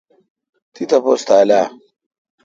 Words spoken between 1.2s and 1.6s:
تھال